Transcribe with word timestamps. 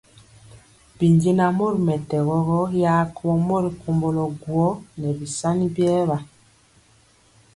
Binjɛnaŋ 0.97 1.51
mori 1.57 1.79
mɛtɛgɔ 1.87 2.37
gɔ 2.47 2.59
ya 2.83 2.93
kumɔ 3.15 3.35
mori 3.47 3.69
komblo 3.81 4.23
guó 4.41 4.67
nɛ 4.99 5.07
bisani 5.19 5.65
biewa. 5.75 6.17